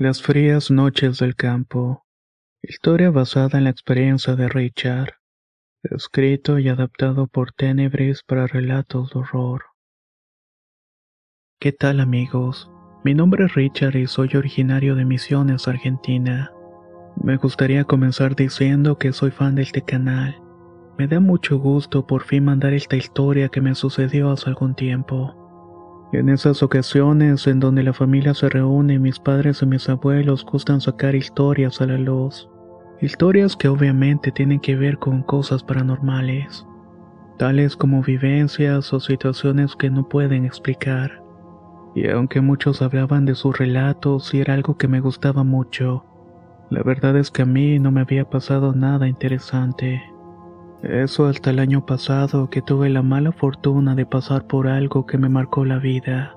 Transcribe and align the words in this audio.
Las 0.00 0.22
frías 0.22 0.70
noches 0.70 1.18
del 1.18 1.36
campo. 1.36 2.06
Historia 2.62 3.10
basada 3.10 3.58
en 3.58 3.64
la 3.64 3.70
experiencia 3.70 4.34
de 4.34 4.48
Richard. 4.48 5.16
Escrito 5.82 6.58
y 6.58 6.70
adaptado 6.70 7.26
por 7.26 7.52
Tenebris 7.52 8.22
para 8.22 8.46
relatos 8.46 9.12
de 9.12 9.18
horror. 9.20 9.64
¿Qué 11.60 11.72
tal 11.72 12.00
amigos? 12.00 12.70
Mi 13.04 13.12
nombre 13.12 13.44
es 13.44 13.54
Richard 13.54 13.94
y 13.94 14.06
soy 14.06 14.30
originario 14.36 14.94
de 14.94 15.04
Misiones, 15.04 15.68
Argentina. 15.68 16.50
Me 17.22 17.36
gustaría 17.36 17.84
comenzar 17.84 18.34
diciendo 18.34 18.96
que 18.96 19.12
soy 19.12 19.30
fan 19.30 19.54
de 19.54 19.64
este 19.64 19.82
canal. 19.82 20.34
Me 20.96 21.08
da 21.08 21.20
mucho 21.20 21.58
gusto 21.58 22.06
por 22.06 22.22
fin 22.22 22.46
mandar 22.46 22.72
esta 22.72 22.96
historia 22.96 23.50
que 23.50 23.60
me 23.60 23.74
sucedió 23.74 24.30
hace 24.30 24.48
algún 24.48 24.74
tiempo. 24.74 25.39
En 26.12 26.28
esas 26.28 26.64
ocasiones 26.64 27.46
en 27.46 27.60
donde 27.60 27.84
la 27.84 27.92
familia 27.92 28.34
se 28.34 28.48
reúne, 28.48 28.98
mis 28.98 29.20
padres 29.20 29.62
y 29.62 29.66
mis 29.66 29.88
abuelos 29.88 30.44
gustan 30.44 30.80
sacar 30.80 31.14
historias 31.14 31.80
a 31.80 31.86
la 31.86 31.98
luz. 31.98 32.48
Historias 33.00 33.56
que 33.56 33.68
obviamente 33.68 34.32
tienen 34.32 34.58
que 34.58 34.74
ver 34.74 34.98
con 34.98 35.22
cosas 35.22 35.62
paranormales, 35.62 36.66
tales 37.38 37.76
como 37.76 38.02
vivencias 38.02 38.92
o 38.92 38.98
situaciones 38.98 39.76
que 39.76 39.88
no 39.88 40.08
pueden 40.08 40.44
explicar. 40.44 41.22
Y 41.94 42.08
aunque 42.08 42.40
muchos 42.40 42.82
hablaban 42.82 43.24
de 43.24 43.36
sus 43.36 43.56
relatos 43.56 44.34
y 44.34 44.40
era 44.40 44.54
algo 44.54 44.76
que 44.76 44.88
me 44.88 45.00
gustaba 45.00 45.44
mucho, 45.44 46.04
la 46.70 46.82
verdad 46.82 47.16
es 47.16 47.30
que 47.30 47.42
a 47.42 47.46
mí 47.46 47.78
no 47.78 47.92
me 47.92 48.00
había 48.00 48.28
pasado 48.28 48.74
nada 48.74 49.06
interesante. 49.06 50.02
Eso 50.82 51.26
hasta 51.26 51.50
el 51.50 51.58
año 51.58 51.84
pasado 51.84 52.48
que 52.48 52.62
tuve 52.62 52.88
la 52.88 53.02
mala 53.02 53.32
fortuna 53.32 53.94
de 53.94 54.06
pasar 54.06 54.46
por 54.46 54.66
algo 54.66 55.06
que 55.06 55.18
me 55.18 55.28
marcó 55.28 55.64
la 55.64 55.78
vida. 55.78 56.34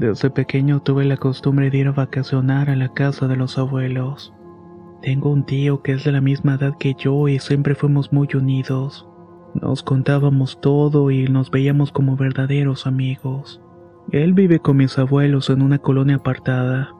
Desde 0.00 0.30
pequeño 0.30 0.80
tuve 0.80 1.04
la 1.04 1.16
costumbre 1.16 1.70
de 1.70 1.78
ir 1.78 1.88
a 1.88 1.92
vacacionar 1.92 2.68
a 2.68 2.76
la 2.76 2.88
casa 2.88 3.28
de 3.28 3.36
los 3.36 3.58
abuelos. 3.58 4.32
Tengo 5.02 5.30
un 5.30 5.44
tío 5.44 5.82
que 5.82 5.92
es 5.92 6.04
de 6.04 6.12
la 6.12 6.20
misma 6.20 6.54
edad 6.54 6.76
que 6.78 6.94
yo 6.98 7.28
y 7.28 7.38
siempre 7.38 7.74
fuimos 7.74 8.12
muy 8.12 8.28
unidos. 8.34 9.06
Nos 9.54 9.82
contábamos 9.82 10.60
todo 10.60 11.10
y 11.10 11.28
nos 11.28 11.50
veíamos 11.50 11.92
como 11.92 12.16
verdaderos 12.16 12.86
amigos. 12.86 13.60
Él 14.10 14.32
vive 14.32 14.58
con 14.58 14.78
mis 14.78 14.98
abuelos 14.98 15.48
en 15.48 15.62
una 15.62 15.78
colonia 15.78 16.16
apartada, 16.16 16.94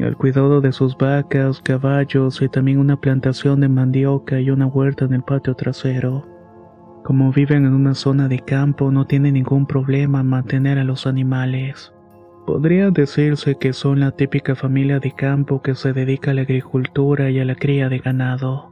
al 0.00 0.16
cuidado 0.16 0.60
de 0.60 0.72
sus 0.72 0.96
vacas, 0.96 1.60
caballos 1.60 2.40
y 2.40 2.48
también 2.48 2.78
una 2.78 2.98
plantación 2.98 3.60
de 3.60 3.68
mandioca 3.68 4.40
y 4.40 4.50
una 4.50 4.66
huerta 4.66 5.04
en 5.04 5.12
el 5.12 5.22
patio 5.22 5.54
trasero. 5.54 6.26
Como 7.04 7.32
viven 7.32 7.66
en 7.66 7.74
una 7.74 7.94
zona 7.94 8.28
de 8.28 8.38
campo, 8.38 8.90
no 8.90 9.06
tiene 9.06 9.32
ningún 9.32 9.66
problema 9.66 10.20
en 10.20 10.28
mantener 10.28 10.78
a 10.78 10.84
los 10.84 11.06
animales. 11.06 11.92
Podría 12.46 12.90
decirse 12.90 13.56
que 13.56 13.72
son 13.72 14.00
la 14.00 14.12
típica 14.12 14.54
familia 14.54 14.98
de 14.98 15.12
campo 15.12 15.62
que 15.62 15.74
se 15.74 15.92
dedica 15.92 16.30
a 16.30 16.34
la 16.34 16.42
agricultura 16.42 17.30
y 17.30 17.38
a 17.38 17.44
la 17.44 17.54
cría 17.54 17.88
de 17.88 17.98
ganado. 17.98 18.70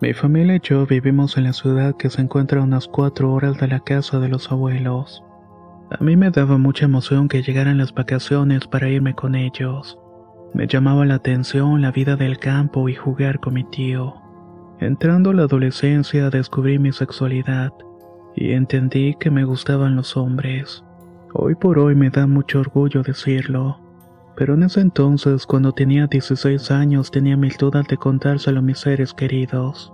Mi 0.00 0.14
familia 0.14 0.56
y 0.56 0.60
yo 0.60 0.84
vivimos 0.86 1.36
en 1.36 1.44
la 1.44 1.52
ciudad 1.52 1.96
que 1.96 2.10
se 2.10 2.22
encuentra 2.22 2.60
a 2.60 2.64
unas 2.64 2.88
cuatro 2.88 3.32
horas 3.32 3.58
de 3.58 3.68
la 3.68 3.80
casa 3.80 4.18
de 4.18 4.28
los 4.28 4.50
abuelos. 4.50 5.22
A 5.90 6.02
mí 6.02 6.16
me 6.16 6.30
daba 6.30 6.58
mucha 6.58 6.86
emoción 6.86 7.28
que 7.28 7.42
llegaran 7.42 7.78
las 7.78 7.94
vacaciones 7.94 8.66
para 8.66 8.88
irme 8.88 9.14
con 9.14 9.36
ellos. 9.36 10.01
Me 10.54 10.66
llamaba 10.66 11.06
la 11.06 11.14
atención 11.14 11.80
la 11.80 11.92
vida 11.92 12.16
del 12.16 12.38
campo 12.38 12.90
y 12.90 12.94
jugar 12.94 13.40
con 13.40 13.54
mi 13.54 13.64
tío. 13.64 14.16
Entrando 14.80 15.30
a 15.30 15.34
la 15.34 15.44
adolescencia 15.44 16.28
descubrí 16.28 16.78
mi 16.78 16.92
sexualidad 16.92 17.72
y 18.36 18.52
entendí 18.52 19.14
que 19.18 19.30
me 19.30 19.44
gustaban 19.44 19.96
los 19.96 20.14
hombres. 20.14 20.84
Hoy 21.32 21.54
por 21.54 21.78
hoy 21.78 21.94
me 21.94 22.10
da 22.10 22.26
mucho 22.26 22.60
orgullo 22.60 23.02
decirlo, 23.02 23.80
pero 24.36 24.52
en 24.52 24.64
ese 24.64 24.80
entonces 24.80 25.46
cuando 25.46 25.72
tenía 25.72 26.06
16 26.06 26.70
años 26.70 27.10
tenía 27.10 27.38
mil 27.38 27.54
dudas 27.58 27.86
de 27.88 27.96
contárselo 27.96 28.58
a 28.58 28.62
mis 28.62 28.78
seres 28.78 29.14
queridos. 29.14 29.90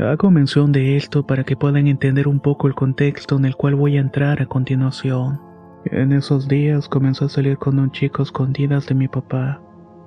Hago 0.00 0.32
mención 0.32 0.72
de 0.72 0.96
esto 0.96 1.24
para 1.24 1.44
que 1.44 1.56
puedan 1.56 1.86
entender 1.86 2.26
un 2.26 2.40
poco 2.40 2.66
el 2.66 2.74
contexto 2.74 3.36
en 3.36 3.44
el 3.44 3.54
cual 3.54 3.76
voy 3.76 3.98
a 3.98 4.00
entrar 4.00 4.42
a 4.42 4.46
continuación. 4.46 5.40
En 5.84 6.12
esos 6.12 6.48
días 6.48 6.88
comencé 6.88 7.26
a 7.26 7.28
salir 7.28 7.56
con 7.56 7.78
un 7.78 7.92
chico 7.92 8.24
escondidas 8.24 8.88
de 8.88 8.96
mi 8.96 9.06
papá 9.06 9.60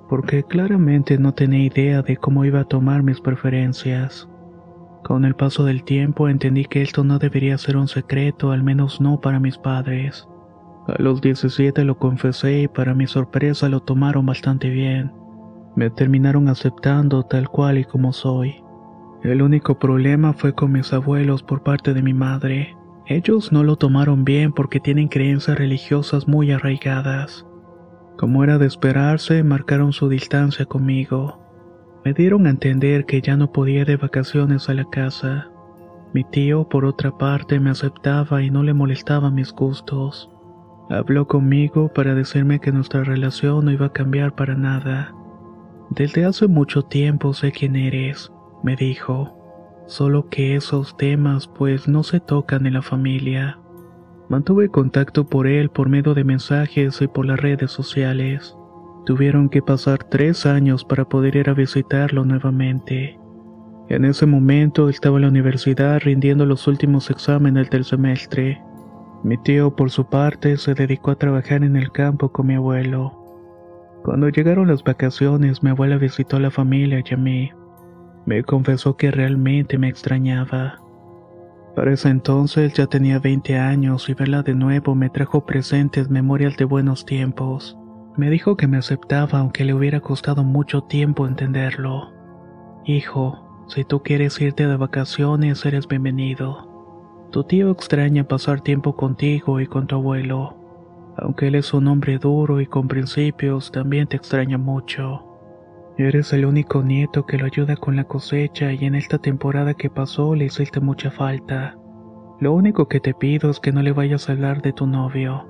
porque 0.09 0.43
claramente 0.43 1.17
no 1.19 1.33
tenía 1.33 1.63
idea 1.63 2.01
de 2.01 2.17
cómo 2.17 2.43
iba 2.43 2.61
a 2.61 2.65
tomar 2.65 3.03
mis 3.03 3.21
preferencias. 3.21 4.27
Con 5.03 5.23
el 5.23 5.35
paso 5.35 5.63
del 5.63 5.83
tiempo 5.83 6.27
entendí 6.27 6.65
que 6.65 6.81
esto 6.81 7.03
no 7.03 7.19
debería 7.19 7.57
ser 7.57 7.77
un 7.77 7.87
secreto, 7.87 8.51
al 8.51 8.63
menos 8.63 8.99
no 8.99 9.21
para 9.21 9.39
mis 9.39 9.57
padres. 9.57 10.27
A 10.87 11.01
los 11.01 11.21
17 11.21 11.83
lo 11.83 11.97
confesé 11.97 12.61
y 12.61 12.67
para 12.67 12.95
mi 12.95 13.05
sorpresa 13.05 13.69
lo 13.69 13.81
tomaron 13.81 14.25
bastante 14.25 14.69
bien. 14.69 15.13
Me 15.75 15.89
terminaron 15.91 16.49
aceptando 16.49 17.23
tal 17.23 17.47
cual 17.47 17.77
y 17.77 17.85
como 17.85 18.11
soy. 18.11 18.63
El 19.23 19.41
único 19.41 19.77
problema 19.77 20.33
fue 20.33 20.53
con 20.53 20.71
mis 20.71 20.91
abuelos 20.91 21.43
por 21.43 21.61
parte 21.61 21.93
de 21.93 22.01
mi 22.01 22.13
madre. 22.13 22.75
Ellos 23.05 23.51
no 23.51 23.63
lo 23.63 23.75
tomaron 23.75 24.25
bien 24.25 24.53
porque 24.53 24.79
tienen 24.79 25.07
creencias 25.07 25.57
religiosas 25.57 26.27
muy 26.27 26.51
arraigadas. 26.51 27.45
Como 28.19 28.44
era 28.44 28.57
de 28.57 28.66
esperarse, 28.66 29.44
marcaron 29.44 29.94
su 29.94 30.09
distancia 30.09 30.66
conmigo. 30.66 31.40
Me 32.03 32.13
dieron 32.13 32.47
a 32.47 32.50
entender 32.50 33.06
que 33.06 33.22
ya 33.22 33.38
no 33.38 33.53
podía 33.53 33.80
ir 33.80 33.88
de 33.88 33.96
vacaciones 33.96 34.68
a 34.68 34.74
la 34.74 34.84
casa. 34.84 35.47
Mi 36.13 36.25
tío, 36.25 36.68
por 36.68 36.84
otra 36.84 37.18
parte, 37.18 37.62
me 37.62 37.69
aceptaba 37.69 38.44
y 38.44 38.50
no 38.50 38.62
le 38.62 38.74
molestaba 38.74 39.31
mis 39.31 39.53
gustos. 39.53 40.30
Habló 40.90 41.30
conmigo 41.30 41.94
para 41.94 42.13
decirme 42.13 42.59
que 42.59 42.74
nuestra 42.74 43.06
relación 43.06 43.63
no 43.63 43.72
iba 43.72 43.85
a 43.85 43.94
cambiar 43.94 44.36
para 44.36 44.53
nada. 44.53 45.16
Desde 45.90 46.25
hace 46.25 46.50
mucho 46.50 46.81
tiempo 46.81 47.34
sé 47.34 47.53
quién 47.53 47.78
eres, 47.78 48.34
me 48.63 48.75
dijo. 48.75 49.34
Solo 49.88 50.28
que 50.28 50.57
esos 50.57 50.97
temas 50.97 51.47
pues 51.47 51.88
no 51.88 52.03
se 52.03 52.19
tocan 52.19 52.66
en 52.66 52.74
la 52.74 52.81
familia. 52.81 53.59
Mantuve 54.29 54.69
contacto 54.69 55.28
por 55.28 55.47
él 55.47 55.69
por 55.69 55.90
medio 55.90 56.13
de 56.13 56.23
mensajes 56.23 57.01
y 57.01 57.07
por 57.07 57.25
las 57.25 57.40
redes 57.40 57.72
sociales. 57.72 58.56
Tuvieron 59.07 59.50
que 59.50 59.63
pasar 59.63 60.03
tres 60.03 60.45
años 60.45 60.85
para 60.85 61.09
poder 61.09 61.35
ir 61.35 61.50
a 61.50 61.56
visitarlo 61.56 62.23
nuevamente. 62.23 63.19
En 63.89 64.06
ese 64.06 64.28
momento 64.28 64.88
estaba 64.88 65.18
en 65.18 65.23
la 65.23 65.29
universidad 65.29 66.00
rindiendo 66.01 66.45
los 66.45 66.68
últimos 66.68 67.09
exámenes 67.09 67.72
del 67.72 67.84
semestre. 67.84 68.62
Mi 69.23 69.35
tío, 69.38 69.75
por 69.75 69.89
su 69.89 70.06
parte, 70.06 70.57
se 70.57 70.75
dedicó 70.75 71.09
a 71.09 71.18
trabajar 71.18 71.63
en 71.63 71.75
el 71.75 71.91
campo 71.91 72.31
con 72.31 72.45
mi 72.45 72.53
abuelo. 72.53 73.16
Cuando 74.03 74.29
llegaron 74.29 74.68
las 74.68 74.84
vacaciones, 74.84 75.63
mi 75.63 75.72
abuela 75.72 75.97
visitó 75.97 76.38
a 76.38 76.39
la 76.39 76.51
familia 76.51 77.01
y 77.03 77.13
a 77.16 77.18
mí. 77.18 77.51
Me 78.28 78.44
confesó 78.44 78.95
que 78.95 79.09
realmente 79.09 79.79
me 79.79 79.89
extrañaba. 79.89 80.79
Para 81.75 81.94
ese 81.94 82.09
entonces 82.09 82.74
ya 82.74 82.88
tenía 82.88 83.19
20 83.19 83.57
años 83.57 84.09
y 84.09 84.13
verla 84.13 84.41
de 84.44 84.56
nuevo 84.56 84.96
me 84.96 85.09
trajo 85.09 85.46
presentes 85.46 86.09
memorias 86.09 86.57
de 86.57 86.66
buenos 86.66 87.06
tiempos. 87.06 87.77
Me 88.18 88.30
dijo 88.30 88.57
que 88.57 88.68
me 88.68 88.77
aceptaba 88.77 89.39
aunque 89.39 89.63
le 89.63 89.74
hubiera 89.74 90.01
costado 90.01 90.44
mucho 90.44 90.81
tiempo 90.81 91.27
entenderlo. 91.27 92.12
Hijo, 92.86 93.66
si 93.68 93.83
tú 93.83 94.01
quieres 94.01 94.42
irte 94.42 94.68
de 94.68 94.75
vacaciones 94.75 95.63
eres 95.66 95.88
bienvenido. 95.88 96.68
Tu 97.31 97.44
tío 97.44 97.69
extraña 97.69 98.27
pasar 98.27 98.62
tiempo 98.62 98.95
contigo 98.95 99.60
y 99.60 99.68
con 99.68 99.86
tu 99.86 99.95
abuelo. 99.95 100.56
Aunque 101.18 101.48
él 101.48 101.56
es 101.56 101.74
un 101.74 101.88
hombre 101.88 102.18
duro 102.18 102.60
y 102.60 102.65
con 102.65 102.88
principios, 102.88 103.72
también 103.72 104.07
te 104.07 104.18
extraña 104.18 104.57
mucho. 104.57 105.28
Eres 106.00 106.31
el 106.31 106.46
único 106.46 106.81
nieto 106.81 107.25
que 107.25 107.38
lo 107.38 107.46
ayuda 107.46 107.75
con 107.75 107.98
la 107.98 108.06
cosecha 108.06 108.72
y 108.72 108.86
en 108.86 108.96
esta 108.96 109.18
temporada 109.18 109.74
que 109.74 109.90
pasó 109.90 110.34
le 110.34 110.46
hiciste 110.46 110.80
mucha 110.80 111.12
falta. 111.12 111.78
Lo 112.40 112.54
único 112.54 112.88
que 112.88 113.01
te 113.01 113.13
pido 113.13 113.50
es 113.51 113.60
que 113.60 113.74
no 113.74 113.81
le 113.81 113.92
vayas 113.92 114.30
a 114.30 114.31
hablar 114.31 114.62
de 114.62 114.72
tu 114.72 114.88
novio, 114.88 115.46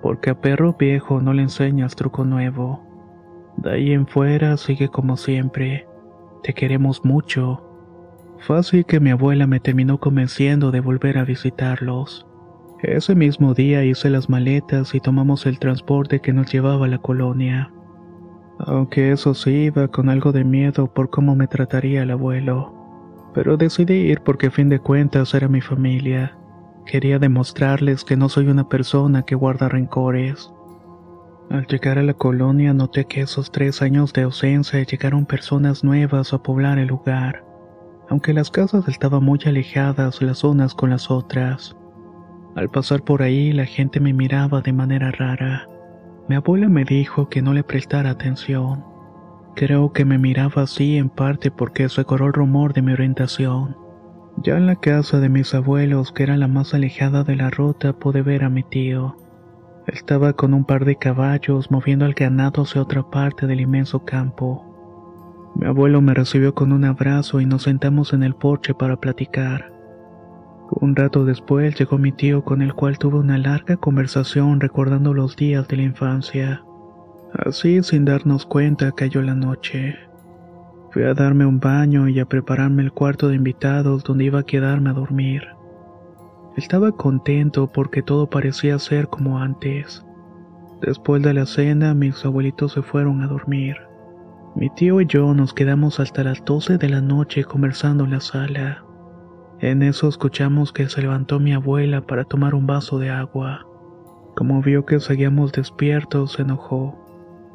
porque 0.00 0.30
a 0.30 0.40
perro 0.40 0.76
viejo 0.78 1.20
no 1.20 1.32
le 1.32 1.42
enseñas 1.42 1.96
truco 1.96 2.24
nuevo. 2.24 2.86
De 3.56 3.72
ahí 3.72 3.92
en 3.92 4.06
fuera 4.06 4.56
sigue 4.58 4.90
como 4.90 5.16
siempre. 5.16 5.88
Te 6.44 6.54
queremos 6.54 7.04
mucho. 7.04 7.60
Así 8.48 8.84
que 8.84 9.00
mi 9.00 9.10
abuela 9.10 9.48
me 9.48 9.58
terminó 9.58 9.98
convenciendo 9.98 10.70
de 10.70 10.78
volver 10.78 11.18
a 11.18 11.24
visitarlos. 11.24 12.28
Ese 12.80 13.16
mismo 13.16 13.54
día 13.54 13.84
hice 13.84 14.08
las 14.08 14.30
maletas 14.30 14.94
y 14.94 15.00
tomamos 15.00 15.46
el 15.46 15.58
transporte 15.58 16.20
que 16.20 16.32
nos 16.32 16.52
llevaba 16.52 16.86
a 16.86 16.88
la 16.88 16.98
colonia. 16.98 17.72
Aunque 18.66 19.12
eso 19.12 19.34
sí 19.34 19.64
iba 19.64 19.88
con 19.88 20.08
algo 20.08 20.32
de 20.32 20.44
miedo 20.44 20.92
por 20.92 21.08
cómo 21.10 21.34
me 21.34 21.46
trataría 21.46 22.02
el 22.02 22.10
abuelo. 22.10 22.74
Pero 23.32 23.56
decidí 23.56 23.94
ir 23.94 24.20
porque 24.20 24.48
a 24.48 24.50
fin 24.50 24.68
de 24.68 24.80
cuentas 24.80 25.34
era 25.34 25.48
mi 25.48 25.60
familia. 25.60 26.36
Quería 26.84 27.18
demostrarles 27.18 28.04
que 28.04 28.16
no 28.16 28.28
soy 28.28 28.48
una 28.48 28.68
persona 28.68 29.22
que 29.22 29.34
guarda 29.34 29.68
rencores. 29.68 30.52
Al 31.50 31.66
llegar 31.66 31.98
a 31.98 32.02
la 32.02 32.14
colonia 32.14 32.74
noté 32.74 33.06
que 33.06 33.22
esos 33.22 33.50
tres 33.50 33.82
años 33.82 34.12
de 34.12 34.22
ausencia 34.22 34.82
llegaron 34.82 35.26
personas 35.26 35.82
nuevas 35.82 36.32
a 36.32 36.42
poblar 36.42 36.78
el 36.78 36.88
lugar, 36.88 37.44
aunque 38.08 38.32
las 38.32 38.50
casas 38.50 38.86
estaban 38.88 39.24
muy 39.24 39.40
alejadas 39.46 40.20
las 40.22 40.44
unas 40.44 40.74
con 40.74 40.90
las 40.90 41.10
otras. 41.10 41.76
Al 42.56 42.68
pasar 42.68 43.02
por 43.02 43.22
ahí 43.22 43.52
la 43.52 43.64
gente 43.64 44.00
me 44.00 44.12
miraba 44.12 44.60
de 44.60 44.72
manera 44.72 45.10
rara. 45.12 45.66
Mi 46.28 46.36
abuela 46.36 46.68
me 46.68 46.84
dijo 46.84 47.28
que 47.28 47.42
no 47.42 47.52
le 47.52 47.64
prestara 47.64 48.10
atención. 48.10 48.84
Creo 49.56 49.92
que 49.92 50.04
me 50.04 50.18
miraba 50.18 50.62
así 50.62 50.96
en 50.96 51.08
parte 51.08 51.50
porque 51.50 51.88
se 51.88 52.04
corrió 52.04 52.28
el 52.28 52.32
rumor 52.32 52.72
de 52.72 52.82
mi 52.82 52.92
orientación. 52.92 53.76
Ya 54.42 54.56
en 54.56 54.66
la 54.66 54.76
casa 54.76 55.18
de 55.20 55.28
mis 55.28 55.54
abuelos, 55.54 56.12
que 56.12 56.22
era 56.22 56.36
la 56.36 56.48
más 56.48 56.72
alejada 56.72 57.24
de 57.24 57.36
la 57.36 57.50
ruta, 57.50 57.92
pude 57.92 58.22
ver 58.22 58.44
a 58.44 58.48
mi 58.48 58.62
tío. 58.62 59.16
Estaba 59.86 60.34
con 60.34 60.54
un 60.54 60.64
par 60.64 60.84
de 60.84 60.96
caballos 60.96 61.70
moviendo 61.70 62.04
al 62.04 62.14
ganado 62.14 62.62
hacia 62.62 62.80
otra 62.80 63.02
parte 63.10 63.46
del 63.46 63.60
inmenso 63.60 64.04
campo. 64.04 65.50
Mi 65.56 65.66
abuelo 65.66 66.00
me 66.00 66.14
recibió 66.14 66.54
con 66.54 66.72
un 66.72 66.84
abrazo 66.84 67.40
y 67.40 67.46
nos 67.46 67.64
sentamos 67.64 68.12
en 68.12 68.22
el 68.22 68.34
porche 68.34 68.72
para 68.72 68.96
platicar. 68.96 69.79
Un 70.72 70.94
rato 70.94 71.24
después 71.24 71.76
llegó 71.78 71.98
mi 71.98 72.12
tío 72.12 72.44
con 72.44 72.62
el 72.62 72.74
cual 72.74 72.96
tuve 72.98 73.18
una 73.18 73.38
larga 73.38 73.76
conversación 73.76 74.60
recordando 74.60 75.12
los 75.14 75.34
días 75.34 75.66
de 75.66 75.76
la 75.76 75.82
infancia. 75.82 76.62
Así, 77.32 77.82
sin 77.82 78.04
darnos 78.04 78.46
cuenta, 78.46 78.92
cayó 78.92 79.20
la 79.22 79.34
noche. 79.34 79.96
Fui 80.92 81.02
a 81.02 81.14
darme 81.14 81.44
un 81.44 81.58
baño 81.58 82.08
y 82.08 82.20
a 82.20 82.26
prepararme 82.26 82.82
el 82.82 82.92
cuarto 82.92 83.28
de 83.28 83.36
invitados 83.36 84.04
donde 84.04 84.24
iba 84.24 84.40
a 84.40 84.46
quedarme 84.46 84.90
a 84.90 84.94
dormir. 84.94 85.42
Estaba 86.56 86.92
contento 86.92 87.66
porque 87.72 88.02
todo 88.02 88.28
parecía 88.28 88.78
ser 88.78 89.08
como 89.08 89.38
antes. 89.38 90.04
Después 90.82 91.22
de 91.22 91.34
la 91.34 91.46
cena, 91.46 91.94
mis 91.94 92.24
abuelitos 92.24 92.72
se 92.72 92.82
fueron 92.82 93.22
a 93.22 93.26
dormir. 93.26 93.76
Mi 94.54 94.70
tío 94.70 95.00
y 95.00 95.06
yo 95.06 95.34
nos 95.34 95.52
quedamos 95.52 96.00
hasta 96.00 96.24
las 96.24 96.44
12 96.44 96.78
de 96.78 96.88
la 96.88 97.00
noche 97.00 97.44
conversando 97.44 98.04
en 98.04 98.10
la 98.12 98.20
sala. 98.20 98.84
En 99.60 99.82
eso 99.82 100.08
escuchamos 100.08 100.72
que 100.72 100.88
se 100.88 101.02
levantó 101.02 101.38
mi 101.38 101.52
abuela 101.52 102.00
para 102.00 102.24
tomar 102.24 102.54
un 102.54 102.66
vaso 102.66 102.98
de 102.98 103.10
agua. 103.10 103.66
Como 104.34 104.62
vio 104.62 104.86
que 104.86 105.00
seguíamos 105.00 105.52
despiertos, 105.52 106.32
se 106.32 106.42
enojó. 106.42 106.96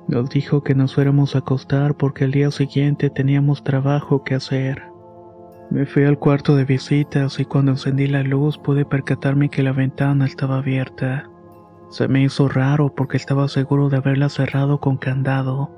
Nos 0.07 0.30
dijo 0.30 0.62
que 0.62 0.75
nos 0.75 0.94
fuéramos 0.94 1.36
a 1.36 1.40
acostar 1.40 1.96
porque 1.96 2.25
el 2.25 2.31
día 2.31 2.52
siguiente 2.52 3.10
teníamos 3.10 3.63
trabajo 3.63 4.24
que 4.24 4.36
hacer. 4.36 4.84
Me 5.72 5.88
fui 5.88 6.04
al 6.04 6.19
cuarto 6.19 6.56
de 6.56 6.63
visitas 6.63 7.40
y 7.40 7.46
cuando 7.46 7.72
encendí 7.72 8.06
la 8.06 8.22
luz 8.22 8.60
pude 8.60 8.86
percatarme 8.86 9.50
que 9.50 9.63
la 9.63 9.72
ventana 9.72 10.25
estaba 10.25 10.60
abierta. 10.60 11.28
Se 11.90 12.08
me 12.08 12.22
hizo 12.22 12.48
raro 12.48 12.94
porque 12.94 13.18
estaba 13.18 13.48
seguro 13.48 13.90
de 13.90 13.98
haberla 13.98 14.30
cerrado 14.30 14.80
con 14.80 14.98
candado. 14.98 15.72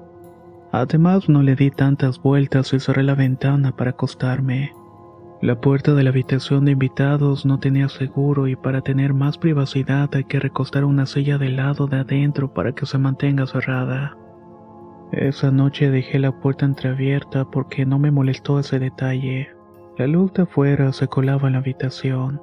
Además 0.73 1.29
no 1.29 1.41
le 1.41 1.55
di 1.55 1.71
tantas 1.71 2.21
vueltas 2.21 2.73
y 2.73 2.81
cerré 2.81 3.03
la 3.03 3.15
ventana 3.15 3.73
para 3.77 3.91
acostarme. 3.91 4.73
La 5.41 5.61
puerta 5.61 5.93
de 5.93 6.03
la 6.03 6.09
habitación 6.09 6.65
de 6.65 6.71
invitados 6.71 7.45
no 7.45 7.59
tenía 7.59 7.89
seguro 7.89 8.47
y 8.47 8.55
para 8.55 8.81
tener 8.81 9.13
más 9.13 9.37
privacidad 9.37 10.09
hay 10.15 10.23
que 10.23 10.39
recostar 10.39 10.83
una 10.83 11.05
silla 11.05 11.37
del 11.37 11.57
lado 11.57 11.85
de 11.85 11.97
adentro 11.97 12.53
para 12.53 12.71
que 12.71 12.87
se 12.87 12.97
mantenga 12.97 13.45
cerrada. 13.45 14.17
Esa 15.11 15.51
noche 15.51 15.91
dejé 15.91 16.17
la 16.17 16.31
puerta 16.31 16.65
entreabierta 16.65 17.45
porque 17.45 17.85
no 17.85 17.99
me 17.99 18.09
molestó 18.09 18.59
ese 18.59 18.79
detalle. 18.79 19.49
La 19.97 20.07
luz 20.07 20.33
de 20.33 20.43
afuera 20.43 20.91
se 20.91 21.07
colaba 21.07 21.47
en 21.47 21.53
la 21.53 21.59
habitación. 21.59 22.41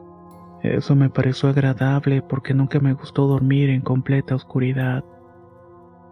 Eso 0.63 0.95
me 0.95 1.11
pareció 1.11 1.49
agradable 1.49 2.23
porque 2.23 2.55
nunca 2.55 2.79
me 2.79 2.95
gustó 2.95 3.27
dormir 3.27 3.71
en 3.71 3.81
completa 3.81 4.37
oscuridad. 4.37 5.05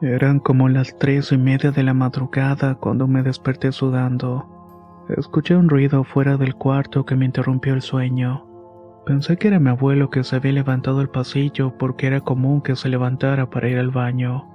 Eran 0.03 0.41
como 0.41 0.69
las 0.69 0.99
tres 0.99 1.31
y 1.31 1.39
media 1.39 1.71
de 1.71 1.85
la 1.85 1.95
madrugada 1.95 2.75
cuando 2.75 3.07
me 3.07 3.23
desperté 3.23 3.71
sudando. 3.71 4.52
Escuché 5.09 5.57
un 5.57 5.69
ruido 5.69 6.05
fuera 6.05 6.37
del 6.37 6.55
cuarto 6.55 7.05
que 7.05 7.17
me 7.17 7.25
interrumpió 7.25 7.75
el 7.75 7.83
sueño. 7.83 8.47
Pensé 9.05 9.37
que 9.37 9.49
era 9.49 9.59
mi 9.59 9.71
abuelo 9.71 10.11
que 10.11 10.23
se 10.23 10.37
había 10.37 10.53
levantado 10.53 11.01
al 11.01 11.11
pasillo 11.11 11.77
porque 11.77 12.07
era 12.07 12.21
común 12.21 12.63
que 12.63 12.77
se 12.77 12.89
levantara 12.89 13.51
para 13.51 13.69
ir 13.69 13.79
al 13.79 13.91
baño. 13.91 14.49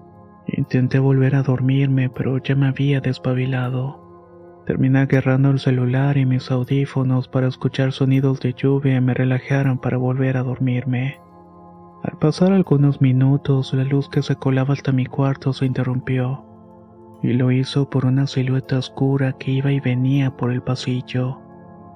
Intenté 0.48 1.00
volver 1.00 1.36
a 1.36 1.44
dormirme, 1.44 2.10
pero 2.10 2.38
ya 2.38 2.56
me 2.56 2.68
había 2.68 3.02
despabilado. 3.02 4.64
Terminé 4.66 5.00
agarrando 5.00 5.50
el 5.50 5.60
celular 5.60 6.18
y 6.18 6.26
mis 6.26 6.50
audífonos 6.50 7.28
para 7.28 7.48
escuchar 7.48 7.92
sonidos 7.92 8.40
de 8.40 8.54
lluvia 8.54 8.96
y 8.96 9.02
me 9.02 9.14
relajaron 9.14 9.80
para 9.80 9.98
volver 9.98 10.38
a 10.38 10.44
dormirme. 10.44 11.20
Al 12.04 12.18
pasar 12.18 12.54
algunos 12.54 13.02
minutos, 13.02 13.74
la 13.74 13.84
luz 13.84 14.08
que 14.08 14.22
se 14.22 14.38
colaba 14.38 14.74
hasta 14.74 14.94
mi 14.94 15.06
cuarto 15.06 15.52
se 15.52 15.66
interrumpió, 15.66 16.46
y 17.22 17.34
lo 17.34 17.52
hizo 17.52 17.90
por 17.90 18.06
una 18.06 18.28
silueta 18.28 18.78
oscura 18.78 19.34
que 19.34 19.52
iba 19.52 19.72
y 19.72 19.80
venía 19.80 20.36
por 20.36 20.52
el 20.52 20.62
pasillo. 20.62 21.42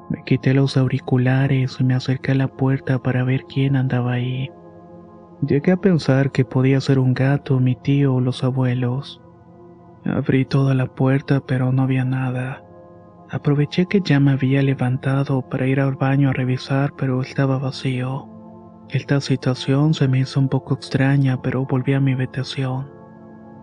Me 0.09 0.23
quité 0.23 0.53
los 0.53 0.77
auriculares 0.77 1.77
y 1.79 1.83
me 1.83 1.93
acerqué 1.93 2.31
a 2.31 2.35
la 2.35 2.47
puerta 2.47 2.99
para 2.99 3.23
ver 3.23 3.45
quién 3.45 3.75
andaba 3.75 4.13
ahí. 4.13 4.49
Llegué 5.45 5.71
a 5.71 5.77
pensar 5.77 6.31
que 6.31 6.45
podía 6.45 6.81
ser 6.81 6.99
un 6.99 7.13
gato, 7.13 7.59
mi 7.59 7.75
tío 7.75 8.15
o 8.15 8.21
los 8.21 8.43
abuelos. 8.43 9.21
Abrí 10.03 10.45
toda 10.45 10.73
la 10.73 10.87
puerta 10.87 11.39
pero 11.39 11.71
no 11.71 11.83
había 11.83 12.03
nada. 12.03 12.63
Aproveché 13.29 13.85
que 13.85 14.01
ya 14.01 14.19
me 14.19 14.31
había 14.31 14.61
levantado 14.61 15.47
para 15.47 15.65
ir 15.65 15.79
al 15.79 15.95
baño 15.95 16.29
a 16.29 16.33
revisar 16.33 16.93
pero 16.97 17.21
estaba 17.21 17.57
vacío. 17.57 18.27
Esta 18.89 19.21
situación 19.21 19.93
se 19.93 20.07
me 20.09 20.19
hizo 20.19 20.39
un 20.39 20.49
poco 20.49 20.73
extraña 20.73 21.41
pero 21.41 21.65
volví 21.65 21.93
a 21.93 22.01
mi 22.01 22.11
habitación. 22.11 23.00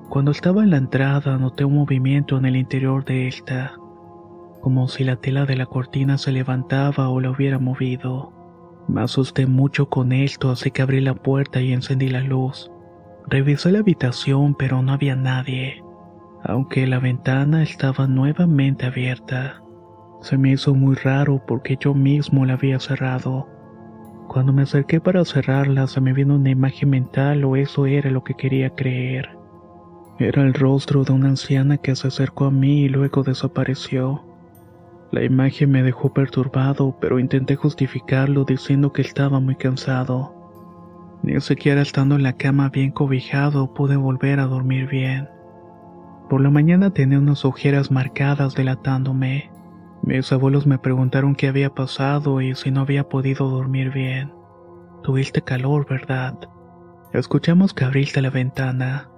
Cuando 0.09 0.31
estaba 0.31 0.63
en 0.63 0.71
la 0.71 0.79
entrada 0.79 1.39
noté 1.39 1.65
un 1.65 1.75
movimiento 1.75 2.39
en 2.39 2.47
el 2.47 2.57
interior 2.57 3.05
de 3.05 3.29
esta, 3.29 3.75
como 4.61 4.89
si 4.89 5.05
la 5.05 5.17
tela 5.17 5.47
de 5.47 5.57
la 5.57 5.67
cortina 5.67 6.19
se 6.19 6.33
levantaba 6.33 7.09
o 7.09 7.21
la 7.21 7.31
hubiera 7.31 7.59
movido. 7.59 8.33
Me 8.89 9.03
asusté 9.03 9.47
mucho 9.47 9.89
con 9.89 10.13
esto 10.13 10.51
así 10.51 10.71
que 10.71 10.83
abrí 10.83 11.01
la 11.01 11.15
puerta 11.15 11.61
y 11.61 11.73
encendí 11.73 12.09
la 12.09 12.23
luz. 12.23 12.71
Revisé 13.27 13.71
la 13.71 13.81
habitación 13.81 14.55
pero 14.55 14.83
no 14.83 14.93
había 14.93 15.15
nadie 15.15 15.83
aunque 16.45 16.87
la 16.87 16.99
ventana 16.99 17.63
estaba 17.63 18.07
nuevamente 18.07 18.87
abierta. 18.87 19.63
Se 20.21 20.37
me 20.37 20.53
hizo 20.53 20.75
muy 20.75 20.97
raro 20.97 21.43
porque 21.47 21.77
yo 21.79 21.95
mismo 21.95 22.45
la 22.45 22.55
había 22.55 22.81
cerrado. 22.81 23.49
Cuando 24.29 24.53
me 24.53 24.63
acerqué 24.63 25.01
para 25.01 25.25
cerrarla 25.25 25.87
se 25.87 26.01
me 26.01 26.13
vino 26.13 26.37
una 26.37 26.51
imagen 26.51 26.91
mental 26.91 27.45
o 27.45 27.57
eso 27.57 27.87
era 27.87 28.11
lo 28.11 28.25
que 28.25 28.35
quería 28.35 28.71
creer. 28.71 29.38
Era 30.19 30.43
el 30.43 30.53
rostro 30.53 31.05
de 31.05 31.13
una 31.13 31.29
anciana 31.29 31.77
que 31.79 31.95
se 31.95 32.09
acercó 32.09 32.47
a 32.47 32.51
mí 32.51 32.83
y 32.83 32.89
luego 32.89 33.23
desapareció. 33.23 34.25
La 35.13 35.23
imagen 35.23 35.71
me 35.71 35.85
dejó 35.85 36.13
perturbado, 36.13 36.97
pero 37.01 37.21
intenté 37.21 37.55
justificarlo 37.55 38.45
diciendo 38.45 38.93
que 38.93 39.03
estaba 39.03 39.39
muy 39.39 39.55
cansado. 39.55 40.35
Ni 41.23 41.41
siquiera 41.41 41.83
estando 41.83 42.17
en 42.17 42.25
la 42.25 42.33
cama 42.33 42.69
bien 42.69 42.91
cobijado 42.91 43.73
pude 43.75 43.97
volver 43.97 44.41
a 44.41 44.47
dormir 44.47 44.89
bien. 44.89 45.29
Por 46.29 46.41
la 46.41 46.51
mañana 46.51 46.91
tenía 46.91 47.19
unas 47.19 47.45
ojeras 47.45 47.93
marcadas 47.93 48.55
delatándome. 48.55 49.53
Mis 50.03 50.33
abuelos 50.33 50.67
me 50.67 50.79
preguntaron 50.79 51.37
qué 51.37 51.47
había 51.47 51.71
pasado 51.71 52.41
y 52.41 52.57
si 52.57 52.73
no 52.73 52.81
había 52.81 53.09
podido 53.09 53.49
dormir 53.49 53.93
bien. 53.93 54.33
Tuviste 55.05 55.43
calor, 55.43 55.87
¿verdad? 55.89 56.35
Escuchamos 57.13 57.73
que 57.73 57.85
abriste 57.85 58.21
la 58.21 58.31
ventana. 58.31 59.11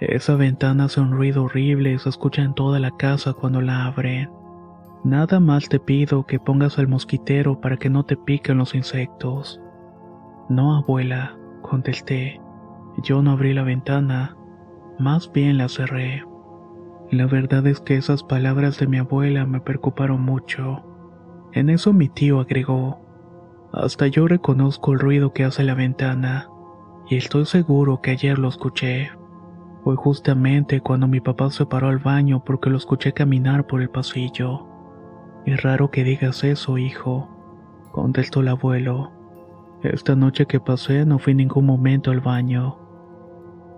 Esa 0.00 0.36
ventana 0.36 0.84
hace 0.84 1.00
un 1.00 1.10
ruido 1.10 1.44
horrible 1.44 1.92
y 1.92 1.98
se 1.98 2.08
escucha 2.08 2.42
en 2.42 2.54
toda 2.54 2.78
la 2.78 2.92
casa 2.92 3.32
cuando 3.32 3.60
la 3.60 3.86
abren. 3.86 4.30
Nada 5.02 5.40
más 5.40 5.68
te 5.68 5.80
pido 5.80 6.24
que 6.24 6.38
pongas 6.38 6.78
el 6.78 6.86
mosquitero 6.86 7.60
para 7.60 7.76
que 7.76 7.90
no 7.90 8.04
te 8.04 8.16
piquen 8.16 8.58
los 8.58 8.74
insectos. 8.74 9.60
No, 10.48 10.76
abuela, 10.76 11.36
contesté. 11.62 12.40
Yo 13.02 13.22
no 13.22 13.32
abrí 13.32 13.54
la 13.54 13.64
ventana, 13.64 14.36
más 14.98 15.32
bien 15.32 15.58
la 15.58 15.68
cerré. 15.68 16.24
La 17.10 17.26
verdad 17.26 17.66
es 17.66 17.80
que 17.80 17.96
esas 17.96 18.22
palabras 18.22 18.78
de 18.78 18.86
mi 18.86 18.98
abuela 18.98 19.46
me 19.46 19.60
preocuparon 19.60 20.20
mucho. 20.20 20.84
En 21.52 21.70
eso 21.70 21.92
mi 21.92 22.08
tío 22.08 22.40
agregó, 22.40 23.00
hasta 23.72 24.06
yo 24.06 24.28
reconozco 24.28 24.92
el 24.92 24.98
ruido 24.98 25.32
que 25.32 25.44
hace 25.44 25.64
la 25.64 25.74
ventana, 25.74 26.48
y 27.08 27.16
estoy 27.16 27.46
seguro 27.46 28.00
que 28.00 28.12
ayer 28.12 28.38
lo 28.38 28.48
escuché. 28.48 29.10
Fue 29.84 29.96
justamente 29.96 30.80
cuando 30.80 31.08
mi 31.08 31.20
papá 31.20 31.50
se 31.50 31.66
paró 31.66 31.88
al 31.88 31.98
baño 31.98 32.42
porque 32.44 32.70
lo 32.70 32.76
escuché 32.76 33.12
caminar 33.12 33.66
por 33.66 33.80
el 33.80 33.90
pasillo. 33.90 34.66
Es 35.46 35.62
raro 35.62 35.90
que 35.90 36.04
digas 36.04 36.44
eso, 36.44 36.78
hijo, 36.78 37.28
contestó 37.92 38.40
el 38.40 38.48
abuelo. 38.48 39.12
Esta 39.82 40.16
noche 40.16 40.46
que 40.46 40.60
pasé 40.60 41.06
no 41.06 41.18
fui 41.18 41.30
en 41.30 41.38
ningún 41.38 41.64
momento 41.64 42.10
al 42.10 42.20
baño. 42.20 42.76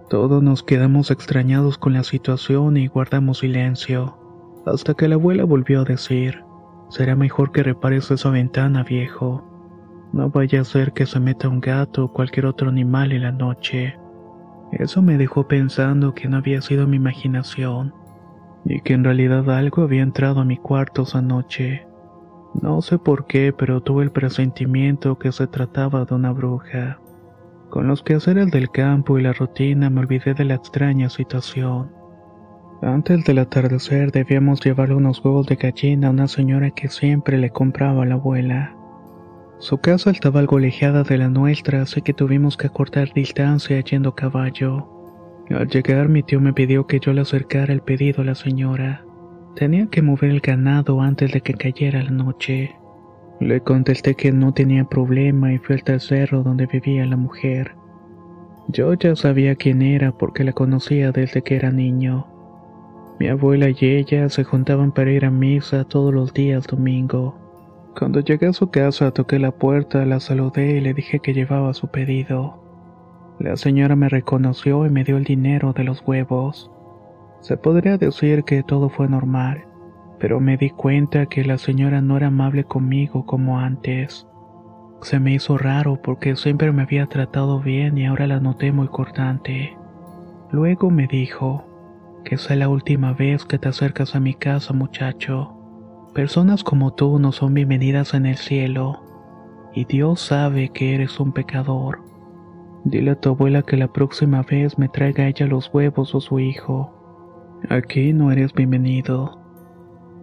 Todos 0.08 0.42
nos 0.42 0.64
quedamos 0.64 1.12
extrañados 1.12 1.78
con 1.78 1.92
la 1.92 2.02
situación 2.02 2.76
y 2.76 2.88
guardamos 2.88 3.38
silencio, 3.38 4.18
hasta 4.66 4.94
que 4.94 5.06
la 5.06 5.14
abuela 5.14 5.44
volvió 5.44 5.82
a 5.82 5.84
decir, 5.84 6.42
será 6.88 7.14
mejor 7.14 7.52
que 7.52 7.62
repares 7.62 8.10
esa 8.10 8.30
ventana, 8.30 8.82
viejo. 8.82 9.44
No 10.12 10.28
vaya 10.30 10.62
a 10.62 10.64
ser 10.64 10.92
que 10.92 11.06
se 11.06 11.20
meta 11.20 11.48
un 11.48 11.60
gato 11.60 12.06
o 12.06 12.12
cualquier 12.12 12.46
otro 12.46 12.68
animal 12.68 13.12
en 13.12 13.22
la 13.22 13.30
noche. 13.30 13.99
Eso 14.72 15.02
me 15.02 15.18
dejó 15.18 15.48
pensando 15.48 16.14
que 16.14 16.28
no 16.28 16.36
había 16.36 16.60
sido 16.62 16.86
mi 16.86 16.96
imaginación, 16.96 17.94
y 18.64 18.80
que 18.82 18.94
en 18.94 19.04
realidad 19.04 19.50
algo 19.50 19.82
había 19.82 20.02
entrado 20.02 20.40
a 20.40 20.44
mi 20.44 20.56
cuarto 20.56 21.02
esa 21.02 21.22
noche. 21.22 21.86
No 22.60 22.80
sé 22.82 22.98
por 22.98 23.26
qué, 23.26 23.52
pero 23.56 23.80
tuve 23.80 24.04
el 24.04 24.10
presentimiento 24.10 25.18
que 25.18 25.32
se 25.32 25.46
trataba 25.46 26.04
de 26.04 26.14
una 26.14 26.32
bruja. 26.32 27.00
Con 27.70 27.86
los 27.86 28.02
quehaceres 28.02 28.50
del 28.50 28.70
campo 28.70 29.18
y 29.18 29.22
la 29.22 29.32
rutina 29.32 29.90
me 29.90 30.00
olvidé 30.00 30.34
de 30.34 30.44
la 30.44 30.54
extraña 30.54 31.08
situación. 31.08 31.92
Antes 32.82 33.24
del 33.24 33.38
atardecer 33.38 34.10
debíamos 34.10 34.60
llevarle 34.60 34.94
unos 34.94 35.24
huevos 35.24 35.46
de 35.46 35.56
gallina 35.56 36.08
a 36.08 36.10
una 36.10 36.26
señora 36.26 36.70
que 36.70 36.88
siempre 36.88 37.38
le 37.38 37.50
compraba 37.50 38.02
a 38.02 38.06
la 38.06 38.14
abuela. 38.14 38.74
Su 39.60 39.76
casa 39.76 40.10
estaba 40.10 40.40
algo 40.40 40.56
alejada 40.56 41.02
de 41.02 41.18
la 41.18 41.28
nuestra, 41.28 41.82
así 41.82 42.00
que 42.00 42.14
tuvimos 42.14 42.56
que 42.56 42.66
acortar 42.66 43.12
distancia 43.12 43.78
yendo 43.80 44.08
a 44.08 44.14
caballo. 44.14 44.88
Al 45.50 45.68
llegar 45.68 46.08
mi 46.08 46.22
tío 46.22 46.40
me 46.40 46.54
pidió 46.54 46.86
que 46.86 46.98
yo 46.98 47.12
le 47.12 47.20
acercara 47.20 47.74
el 47.74 47.82
pedido 47.82 48.22
a 48.22 48.24
la 48.24 48.34
señora. 48.34 49.04
Tenía 49.56 49.86
que 49.88 50.00
mover 50.00 50.30
el 50.30 50.40
ganado 50.40 51.02
antes 51.02 51.32
de 51.32 51.42
que 51.42 51.52
cayera 51.52 52.02
la 52.02 52.10
noche. 52.10 52.74
Le 53.38 53.60
contesté 53.60 54.14
que 54.14 54.32
no 54.32 54.54
tenía 54.54 54.84
problema 54.84 55.52
y 55.52 55.58
fui 55.58 55.76
al 55.86 56.00
cerro 56.00 56.42
donde 56.42 56.64
vivía 56.64 57.04
la 57.04 57.16
mujer. 57.18 57.74
Yo 58.68 58.94
ya 58.94 59.14
sabía 59.14 59.56
quién 59.56 59.82
era 59.82 60.12
porque 60.12 60.42
la 60.42 60.54
conocía 60.54 61.12
desde 61.12 61.42
que 61.42 61.56
era 61.56 61.70
niño. 61.70 62.26
Mi 63.18 63.28
abuela 63.28 63.68
y 63.68 63.76
ella 63.78 64.30
se 64.30 64.42
juntaban 64.42 64.92
para 64.92 65.12
ir 65.12 65.26
a 65.26 65.30
misa 65.30 65.84
todos 65.84 66.14
los 66.14 66.32
días 66.32 66.66
domingo. 66.66 67.39
Cuando 67.98 68.20
llegué 68.20 68.46
a 68.46 68.52
su 68.52 68.70
casa 68.70 69.10
toqué 69.10 69.38
la 69.38 69.50
puerta, 69.50 70.04
la 70.06 70.20
saludé 70.20 70.76
y 70.76 70.80
le 70.80 70.94
dije 70.94 71.20
que 71.20 71.34
llevaba 71.34 71.74
su 71.74 71.88
pedido. 71.88 72.62
La 73.38 73.56
señora 73.56 73.96
me 73.96 74.08
reconoció 74.08 74.86
y 74.86 74.90
me 74.90 75.04
dio 75.04 75.16
el 75.16 75.24
dinero 75.24 75.72
de 75.72 75.84
los 75.84 76.02
huevos. 76.06 76.70
Se 77.40 77.56
podría 77.56 77.96
decir 77.96 78.44
que 78.44 78.62
todo 78.62 78.90
fue 78.90 79.08
normal 79.08 79.64
pero 80.20 80.38
me 80.38 80.58
di 80.58 80.68
cuenta 80.68 81.26
que 81.26 81.44
la 81.44 81.56
señora 81.56 82.02
no 82.02 82.18
era 82.18 82.26
amable 82.26 82.64
conmigo 82.64 83.24
como 83.24 83.58
antes. 83.58 84.28
Se 85.00 85.18
me 85.18 85.32
hizo 85.32 85.56
raro 85.56 86.00
porque 86.02 86.36
siempre 86.36 86.70
me 86.72 86.82
había 86.82 87.06
tratado 87.06 87.58
bien 87.58 87.96
y 87.96 88.04
ahora 88.04 88.26
la 88.26 88.38
noté 88.38 88.70
muy 88.70 88.88
cortante. 88.88 89.78
Luego 90.52 90.90
me 90.90 91.06
dijo, 91.06 91.64
que 92.22 92.36
sea 92.36 92.56
la 92.56 92.68
última 92.68 93.14
vez 93.14 93.46
que 93.46 93.58
te 93.58 93.70
acercas 93.70 94.14
a 94.14 94.20
mi 94.20 94.34
casa, 94.34 94.74
muchacho. 94.74 95.56
Personas 96.14 96.64
como 96.64 96.92
tú 96.92 97.20
no 97.20 97.30
son 97.30 97.54
bienvenidas 97.54 98.14
en 98.14 98.26
el 98.26 98.36
cielo, 98.36 99.00
y 99.72 99.84
Dios 99.84 100.20
sabe 100.20 100.70
que 100.70 100.96
eres 100.96 101.20
un 101.20 101.30
pecador. 101.30 102.00
Dile 102.82 103.12
a 103.12 103.14
tu 103.14 103.28
abuela 103.28 103.62
que 103.62 103.76
la 103.76 103.92
próxima 103.92 104.42
vez 104.42 104.76
me 104.76 104.88
traiga 104.88 105.28
ella 105.28 105.46
los 105.46 105.72
huevos 105.72 106.12
o 106.16 106.20
su 106.20 106.40
hijo. 106.40 106.92
Aquí 107.68 108.12
no 108.12 108.32
eres 108.32 108.52
bienvenido. 108.52 109.38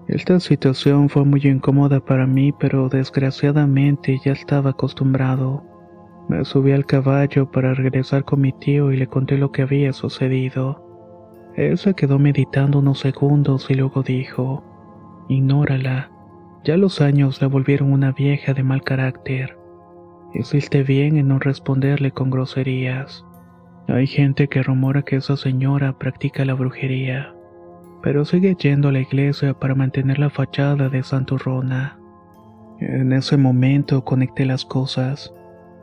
Esta 0.10 0.42
situación 0.42 1.08
fue 1.08 1.24
muy 1.24 1.40
incómoda 1.46 2.02
para 2.02 2.28
mí, 2.28 2.52
pero 2.52 2.90
desgraciadamente 2.90 4.20
ya 4.26 4.34
estaba 4.34 4.72
acostumbrado. 4.72 5.64
Me 6.28 6.44
subí 6.44 6.74
al 6.74 6.86
caballo 6.86 7.50
para 7.50 7.74
regresar 7.74 8.26
con 8.26 8.42
mi 8.42 8.52
tío 8.52 8.92
y 8.92 8.98
le 8.98 9.08
conté 9.08 9.38
lo 9.38 9.54
que 9.54 9.62
había 9.62 9.94
sucedido. 9.94 10.84
Él 11.56 11.78
se 11.78 11.94
quedó 11.94 12.20
meditando 12.20 12.80
unos 12.80 13.00
segundos 13.00 13.68
y 13.70 13.76
luego 13.76 14.04
dijo, 14.04 14.67
Ignórala. 15.30 16.12
Ya 16.64 16.78
los 16.78 17.02
años 17.02 17.42
la 17.42 17.48
volvieron 17.48 17.92
una 17.94 18.12
vieja 18.12 18.54
de 18.54 18.64
mal 18.64 18.84
carácter. 18.84 19.58
Hiciste 20.34 20.84
bien 20.84 21.18
en 21.18 21.30
no 21.30 21.40
responderle 21.40 22.12
con 22.12 22.30
groserías. 22.30 23.26
Hay 23.88 24.08
gente 24.08 24.48
que 24.48 24.64
rumora 24.64 25.04
que 25.04 25.16
esa 25.16 25.38
señora 25.38 25.98
practica 25.98 26.44
la 26.44 26.54
brujería 26.54 27.34
pero 28.02 28.26
sigue 28.26 28.56
yendo 28.56 28.90
a 28.90 28.92
la 28.92 29.00
iglesia 29.00 29.54
para 29.54 29.76
mantener 29.76 30.20
la 30.20 30.30
fachada 30.30 30.90
de 30.90 31.04
santurrona. 31.04 32.00
En 32.80 33.12
ese 33.12 33.38
momento 33.38 34.04
conecté 34.04 34.46
las 34.46 34.66
cosas. 34.66 35.34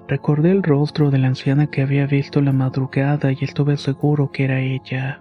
Recordé 0.07 0.51
el 0.53 0.63
rostro 0.63 1.11
de 1.11 1.19
la 1.19 1.29
anciana 1.29 1.67
que 1.67 1.83
había 1.83 2.07
visto 2.07 2.41
la 2.41 2.53
madrugada 2.53 3.33
y 3.33 3.39
estuve 3.41 3.77
seguro 3.77 4.31
que 4.31 4.45
era 4.45 4.61
ella. 4.61 5.21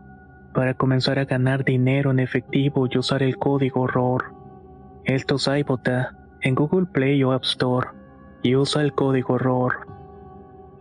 para 0.53 0.73
comenzar 0.73 1.19
a 1.19 1.25
ganar 1.25 1.63
dinero 1.63 2.11
en 2.11 2.19
efectivo 2.19 2.87
y 2.89 2.97
usar 2.97 3.23
el 3.23 3.37
código 3.37 3.87
ROR. 3.87 4.33
Esto 5.05 5.37
Saibota 5.37 6.15
en 6.41 6.55
Google 6.55 6.87
Play 6.87 7.23
o 7.23 7.31
App 7.31 7.43
Store 7.43 7.89
y 8.43 8.55
usa 8.55 8.81
el 8.81 8.93
código 8.93 9.37
ROR. 9.37 9.87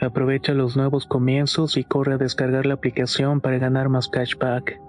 Aprovecha 0.00 0.54
los 0.54 0.76
nuevos 0.76 1.06
comienzos 1.06 1.76
y 1.76 1.84
corre 1.84 2.14
a 2.14 2.18
descargar 2.18 2.64
la 2.66 2.74
aplicación 2.74 3.40
para 3.40 3.58
ganar 3.58 3.88
más 3.88 4.08
cashback. 4.08 4.80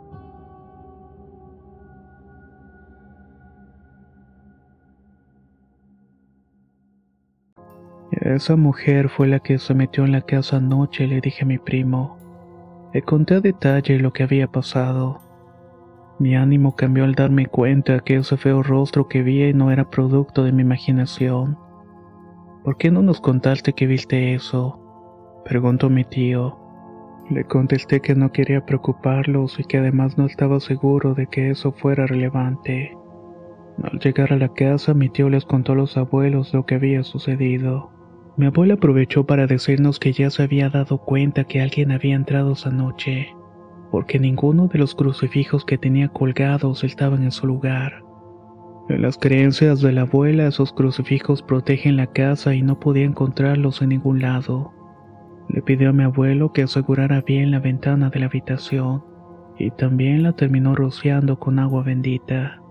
Esa 8.12 8.56
mujer 8.56 9.10
fue 9.10 9.28
la 9.28 9.40
que 9.40 9.58
se 9.58 9.74
metió 9.74 10.06
en 10.06 10.12
la 10.12 10.22
casa 10.22 10.58
anoche, 10.58 11.08
le 11.08 11.22
dije 11.22 11.44
a 11.44 11.48
mi 11.48 11.58
primo. 11.58 12.18
Le 12.94 13.02
conté 13.02 13.36
a 13.36 13.40
detalle 13.40 14.00
lo 14.00 14.12
que 14.12 14.24
había 14.24 14.48
pasado. 14.48 15.22
Mi 16.20 16.36
ánimo 16.36 16.76
cambió 16.76 17.06
al 17.06 17.16
darme 17.16 17.46
cuenta 17.46 18.02
que 18.02 18.18
ese 18.18 18.36
feo 18.36 18.64
rostro 18.64 19.08
que 19.08 19.24
vi 19.24 19.54
no 19.54 19.72
era 19.72 19.90
producto 19.90 20.44
de 20.44 20.52
mi 20.52 20.62
imaginación. 20.62 21.58
¿Por 22.64 22.78
qué 22.78 22.92
no 22.92 23.02
nos 23.02 23.22
contaste 23.22 23.74
que 23.74 23.88
viste 23.88 24.34
eso? 24.34 24.78
Preguntó 25.46 25.90
mi 25.90 26.04
tío. 26.04 26.60
Le 27.30 27.46
contesté 27.46 28.02
que 28.02 28.14
no 28.14 28.32
quería 28.34 28.66
preocuparlos 28.66 29.58
y 29.60 29.64
que 29.64 29.78
además 29.78 30.18
no 30.18 30.26
estaba 30.26 30.60
seguro 30.60 31.14
de 31.14 31.28
que 31.28 31.50
eso 31.50 31.72
fuera 31.72 32.06
relevante. 32.06 32.98
Al 33.84 34.00
llegar 34.00 34.34
a 34.34 34.38
la 34.38 34.50
casa, 34.50 34.94
mi 34.94 35.08
tío 35.08 35.30
les 35.30 35.46
contó 35.46 35.72
a 35.72 35.76
los 35.76 35.96
abuelos 35.96 36.54
lo 36.54 36.66
que 36.66 36.76
había 36.76 37.04
sucedido. 37.04 37.91
Mi 38.38 38.46
abuela 38.46 38.76
aprovechó 38.76 39.26
para 39.26 39.46
decirnos 39.46 40.00
que 40.00 40.14
ya 40.14 40.30
se 40.30 40.44
había 40.44 40.70
dado 40.70 41.00
cuenta 41.00 41.44
que 41.44 41.62
alguien 41.62 41.92
había 41.92 42.16
entrado 42.16 42.54
esa 42.54 42.70
noche, 42.70 43.36
porque 43.92 44.20
ninguno 44.20 44.68
de 44.68 44.80
los 44.80 44.96
crucifijos 44.96 45.66
que 45.66 45.78
tenía 45.78 46.08
colgados 46.08 46.84
estaban 46.84 47.24
en 47.24 47.32
su 47.32 47.46
lugar. 47.46 48.04
En 48.90 49.02
las 49.02 49.18
creencias 49.18 49.82
de 49.82 49.92
la 49.92 50.02
abuela, 50.02 50.48
esos 50.48 50.74
crucifijos 50.74 51.42
protegen 51.42 51.98
la 51.98 52.08
casa 52.08 52.56
y 52.56 52.62
no 52.62 52.80
podía 52.80 53.06
encontrarlos 53.06 53.82
en 53.82 53.90
ningún 53.90 54.22
lado. 54.22 54.74
Le 55.50 55.62
pidió 55.62 55.90
a 55.90 55.94
mi 55.94 56.04
abuelo 56.04 56.54
que 56.54 56.64
asegurara 56.64 57.22
bien 57.22 57.52
la 57.52 57.60
ventana 57.60 58.10
de 58.10 58.22
la 58.22 58.26
habitación, 58.28 59.04
y 59.58 59.72
también 59.72 60.24
la 60.24 60.34
terminó 60.34 60.76
rociando 60.76 61.38
con 61.38 61.60
agua 61.60 61.84
bendita. 61.84 62.62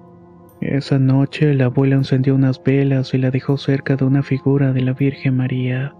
Esa 0.60 0.98
noche 0.98 1.54
la 1.54 1.66
abuela 1.66 1.96
encendió 1.96 2.34
unas 2.34 2.62
velas 2.62 3.14
y 3.14 3.18
la 3.18 3.30
dejó 3.30 3.56
cerca 3.56 3.96
de 3.96 4.04
una 4.04 4.22
figura 4.22 4.72
de 4.74 4.82
la 4.82 4.92
Virgen 4.92 5.36
María. 5.38 5.94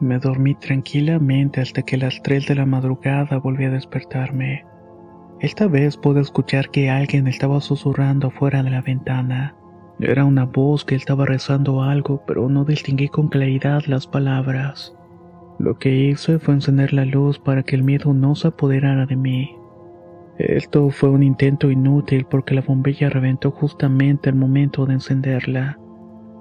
Me 0.00 0.18
dormí 0.18 0.56
tranquilamente 0.56 1.60
hasta 1.60 1.82
que 1.82 1.94
a 1.94 1.98
las 1.98 2.20
3 2.22 2.48
de 2.48 2.56
la 2.56 2.66
madrugada 2.66 3.38
volví 3.38 3.64
a 3.64 3.70
despertarme. 3.70 4.64
Esta 5.38 5.68
vez 5.68 5.96
pude 5.96 6.20
escuchar 6.20 6.70
que 6.70 6.90
alguien 6.90 7.28
estaba 7.28 7.60
susurrando 7.60 8.30
fuera 8.30 8.64
de 8.64 8.70
la 8.70 8.82
ventana. 8.82 9.54
Era 10.00 10.24
una 10.24 10.44
voz 10.44 10.84
que 10.84 10.96
estaba 10.96 11.24
rezando 11.24 11.82
algo, 11.82 12.24
pero 12.26 12.48
no 12.48 12.64
distinguí 12.64 13.08
con 13.08 13.28
claridad 13.28 13.82
las 13.86 14.08
palabras. 14.08 14.96
Lo 15.60 15.78
que 15.78 15.94
hice 15.94 16.40
fue 16.40 16.54
encender 16.54 16.92
la 16.92 17.04
luz 17.04 17.38
para 17.38 17.62
que 17.62 17.76
el 17.76 17.84
miedo 17.84 18.12
no 18.12 18.34
se 18.34 18.48
apoderara 18.48 19.06
de 19.06 19.14
mí. 19.14 19.56
Esto 20.38 20.90
fue 20.90 21.10
un 21.10 21.22
intento 21.22 21.70
inútil 21.70 22.26
porque 22.28 22.54
la 22.54 22.62
bombilla 22.62 23.08
reventó 23.08 23.52
justamente 23.52 24.30
al 24.30 24.34
momento 24.34 24.84
de 24.84 24.94
encenderla. 24.94 25.78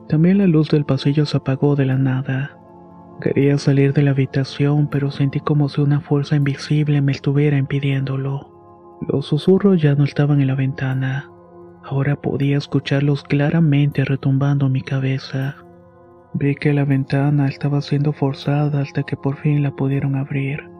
También 0.09 0.39
la 0.39 0.47
luz 0.47 0.69
del 0.69 0.83
pasillo 0.83 1.25
se 1.25 1.37
apagó 1.37 1.75
de 1.75 1.85
la 1.85 1.97
nada. 1.97 2.57
Quería 3.21 3.57
salir 3.57 3.93
de 3.93 4.01
la 4.01 4.11
habitación, 4.11 4.87
pero 4.89 5.11
sentí 5.11 5.39
como 5.39 5.69
si 5.69 5.81
una 5.81 6.01
fuerza 6.01 6.35
invisible 6.35 7.01
me 7.01 7.11
estuviera 7.11 7.57
impidiéndolo. 7.57 8.97
Los 9.07 9.27
susurros 9.27 9.81
ya 9.81 9.93
no 9.95 10.03
estaban 10.03 10.41
en 10.41 10.47
la 10.47 10.55
ventana. 10.55 11.29
Ahora 11.83 12.15
podía 12.15 12.57
escucharlos 12.57 13.23
claramente 13.23 14.05
retumbando 14.05 14.65
en 14.65 14.71
mi 14.71 14.81
cabeza. 14.81 15.57
Vi 16.33 16.55
que 16.55 16.73
la 16.73 16.85
ventana 16.85 17.47
estaba 17.47 17.81
siendo 17.81 18.11
forzada 18.11 18.81
hasta 18.81 19.03
que 19.03 19.15
por 19.15 19.35
fin 19.37 19.61
la 19.61 19.71
pudieron 19.71 20.15
abrir. 20.15 20.72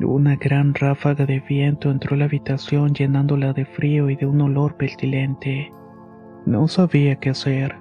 Una 0.00 0.36
gran 0.36 0.74
ráfaga 0.74 1.24
de 1.24 1.40
viento 1.40 1.90
entró 1.90 2.14
a 2.14 2.18
la 2.18 2.24
habitación 2.24 2.94
llenándola 2.94 3.52
de 3.52 3.64
frío 3.64 4.10
y 4.10 4.16
de 4.16 4.26
un 4.26 4.40
olor 4.40 4.76
pestilente. 4.76 5.70
No 6.46 6.68
sabía 6.68 7.16
qué 7.16 7.30
hacer. 7.30 7.76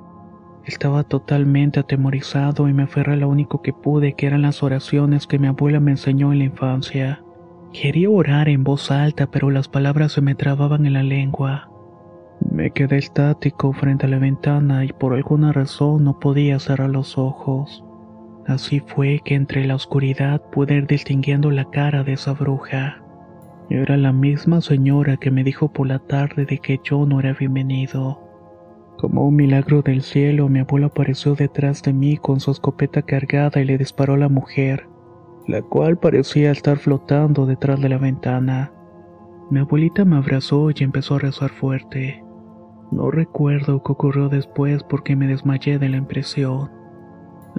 Estaba 0.63 1.03
totalmente 1.03 1.79
atemorizado 1.79 2.69
y 2.69 2.73
me 2.73 2.83
aferré 2.83 3.13
a 3.13 3.17
lo 3.17 3.29
único 3.29 3.61
que 3.61 3.73
pude, 3.73 4.13
que 4.13 4.27
eran 4.27 4.43
las 4.43 4.63
oraciones 4.63 5.27
que 5.27 5.39
mi 5.39 5.47
abuela 5.47 5.79
me 5.79 5.91
enseñó 5.91 6.31
en 6.31 6.39
la 6.39 6.45
infancia. 6.45 7.23
Quería 7.73 8.09
orar 8.09 8.47
en 8.47 8.63
voz 8.63 8.91
alta, 8.91 9.27
pero 9.27 9.49
las 9.49 9.67
palabras 9.67 10.13
se 10.13 10.21
me 10.21 10.35
trababan 10.35 10.85
en 10.85 10.93
la 10.93 11.03
lengua. 11.03 11.69
Me 12.51 12.71
quedé 12.71 12.97
estático 12.97 13.73
frente 13.73 14.05
a 14.05 14.09
la 14.09 14.19
ventana 14.19 14.85
y 14.85 14.93
por 14.93 15.13
alguna 15.13 15.51
razón 15.51 16.03
no 16.03 16.19
podía 16.19 16.59
cerrar 16.59 16.91
los 16.91 17.17
ojos. 17.17 17.83
Así 18.47 18.81
fue 18.81 19.21
que 19.23 19.35
entre 19.35 19.65
la 19.65 19.75
oscuridad 19.75 20.41
pude 20.51 20.75
ir 20.75 20.87
distinguiendo 20.87 21.49
la 21.49 21.69
cara 21.69 22.03
de 22.03 22.13
esa 22.13 22.33
bruja. 22.33 23.01
Era 23.69 23.95
la 23.95 24.11
misma 24.11 24.61
señora 24.61 25.17
que 25.17 25.31
me 25.31 25.43
dijo 25.43 25.71
por 25.71 25.87
la 25.87 25.99
tarde 25.99 26.45
de 26.45 26.57
que 26.59 26.79
yo 26.83 27.05
no 27.05 27.19
era 27.19 27.33
bienvenido. 27.33 28.19
Como 28.97 29.25
un 29.25 29.35
milagro 29.35 29.81
del 29.81 30.01
cielo, 30.01 30.49
mi 30.49 30.59
abuelo 30.59 30.87
apareció 30.87 31.35
detrás 31.35 31.81
de 31.81 31.93
mí 31.93 32.17
con 32.17 32.39
su 32.39 32.51
escopeta 32.51 33.01
cargada 33.01 33.61
y 33.61 33.65
le 33.65 33.77
disparó 33.77 34.13
a 34.13 34.17
la 34.17 34.29
mujer, 34.29 34.87
la 35.47 35.61
cual 35.61 35.97
parecía 35.97 36.51
estar 36.51 36.77
flotando 36.77 37.45
detrás 37.45 37.81
de 37.81 37.89
la 37.89 37.97
ventana. 37.97 38.71
Mi 39.49 39.59
abuelita 39.59 40.05
me 40.05 40.17
abrazó 40.17 40.69
y 40.69 40.83
empezó 40.83 41.15
a 41.15 41.19
rezar 41.19 41.49
fuerte. 41.49 42.23
No 42.91 43.09
recuerdo 43.09 43.81
qué 43.83 43.91
ocurrió 43.91 44.29
después 44.29 44.83
porque 44.83 45.15
me 45.15 45.27
desmayé 45.27 45.79
de 45.79 45.89
la 45.89 45.97
impresión. 45.97 46.82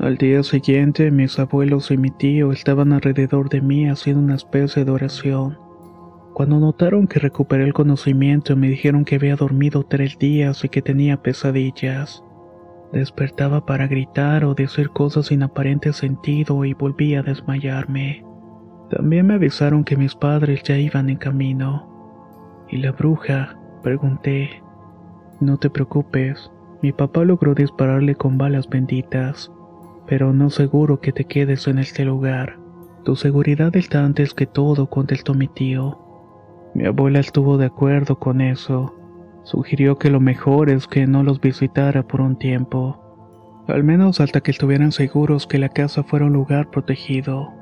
Al 0.00 0.16
día 0.16 0.42
siguiente, 0.42 1.12
mis 1.12 1.38
abuelos 1.38 1.92
y 1.92 1.96
mi 1.96 2.11
tío 2.11 2.50
estaban 2.50 2.92
alrededor 2.92 3.48
de 3.48 3.61
mí 3.61 3.88
haciendo 3.88 4.22
una 4.22 4.35
especie 4.35 4.85
de 4.85 4.90
oración. 4.90 5.57
Cuando 6.33 6.59
notaron 6.59 7.07
que 7.07 7.20
recuperé 7.20 7.62
el 7.62 7.72
conocimiento, 7.72 8.57
me 8.57 8.68
dijeron 8.68 9.04
que 9.04 9.14
había 9.14 9.37
dormido 9.37 9.85
tres 9.85 10.18
días 10.18 10.64
y 10.64 10.68
que 10.68 10.83
tenía 10.83 11.22
pesadillas. 11.22 12.24
Despertaba 12.92 13.64
para 13.66 13.87
gritar 13.87 14.44
o 14.44 14.54
decir 14.54 14.90
cosas 14.90 15.26
sin 15.26 15.44
aparente 15.44 15.92
sentido 15.92 16.64
y 16.64 16.74
volvía 16.74 17.20
a 17.20 17.22
desmayarme. 17.22 18.24
También 18.90 19.28
me 19.28 19.35
avisaron 19.35 19.85
que 19.85 19.96
mis 19.96 20.16
padres 20.16 20.64
ya 20.64 20.76
iban 20.76 21.09
en 21.09 21.18
camino. 21.18 22.66
¿Y 22.68 22.78
la 22.78 22.90
bruja? 22.90 23.57
pregunté. 23.85 24.61
No 25.40 25.57
te 25.57 25.70
preocupes, 25.70 26.50
mi 26.83 26.90
papá 26.90 27.22
logró 27.22 27.54
dispararle 27.54 28.16
con 28.16 28.38
balas 28.38 28.68
benditas 28.68 29.52
pero 30.06 30.32
no 30.32 30.50
seguro 30.50 31.00
que 31.00 31.12
te 31.12 31.24
quedes 31.24 31.66
en 31.66 31.78
este 31.78 32.04
lugar. 32.04 32.58
Tu 33.04 33.16
seguridad 33.16 33.74
está 33.76 34.04
antes 34.04 34.34
que 34.34 34.46
todo, 34.46 34.88
contestó 34.88 35.34
mi 35.34 35.48
tío. 35.48 35.98
Mi 36.74 36.86
abuela 36.86 37.20
estuvo 37.20 37.58
de 37.58 37.66
acuerdo 37.66 38.18
con 38.18 38.40
eso. 38.40 38.94
Sugirió 39.44 39.98
que 39.98 40.10
lo 40.10 40.20
mejor 40.20 40.70
es 40.70 40.86
que 40.86 41.06
no 41.06 41.22
los 41.22 41.40
visitara 41.40 42.02
por 42.02 42.20
un 42.20 42.36
tiempo, 42.36 43.64
al 43.68 43.84
menos 43.84 44.20
hasta 44.20 44.40
que 44.40 44.50
estuvieran 44.50 44.92
seguros 44.92 45.46
que 45.46 45.58
la 45.58 45.68
casa 45.68 46.02
fuera 46.02 46.26
un 46.26 46.32
lugar 46.32 46.70
protegido. 46.70 47.52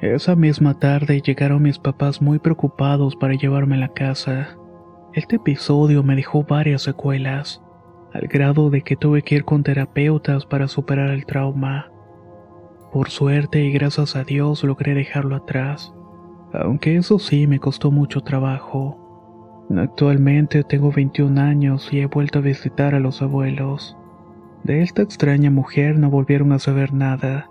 Esa 0.00 0.36
misma 0.36 0.78
tarde 0.78 1.20
llegaron 1.20 1.62
mis 1.62 1.78
papás 1.78 2.20
muy 2.20 2.38
preocupados 2.38 3.16
para 3.16 3.34
llevarme 3.34 3.76
a 3.76 3.78
la 3.78 3.88
casa. 3.88 4.58
Este 5.14 5.36
episodio 5.36 6.02
me 6.02 6.16
dejó 6.16 6.44
varias 6.44 6.82
secuelas 6.82 7.62
al 8.12 8.28
grado 8.28 8.70
de 8.70 8.82
que 8.82 8.96
tuve 8.96 9.22
que 9.22 9.36
ir 9.36 9.44
con 9.44 9.62
terapeutas 9.62 10.46
para 10.46 10.68
superar 10.68 11.10
el 11.10 11.26
trauma. 11.26 11.90
Por 12.92 13.10
suerte 13.10 13.64
y 13.64 13.72
gracias 13.72 14.16
a 14.16 14.24
Dios 14.24 14.64
logré 14.64 14.94
dejarlo 14.94 15.36
atrás, 15.36 15.94
aunque 16.52 16.96
eso 16.96 17.18
sí 17.18 17.46
me 17.46 17.58
costó 17.58 17.90
mucho 17.90 18.20
trabajo. 18.20 18.98
Actualmente 19.76 20.64
tengo 20.64 20.92
21 20.92 21.40
años 21.40 21.88
y 21.92 22.00
he 22.00 22.06
vuelto 22.06 22.40
a 22.40 22.42
visitar 22.42 22.94
a 22.94 23.00
los 23.00 23.22
abuelos. 23.22 23.96
De 24.62 24.82
esta 24.82 25.02
extraña 25.02 25.50
mujer 25.50 25.98
no 25.98 26.10
volvieron 26.10 26.52
a 26.52 26.58
saber 26.58 26.92
nada, 26.92 27.48